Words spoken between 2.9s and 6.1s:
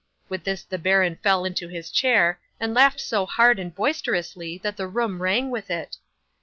so loud and boisterously, that the room rang with it.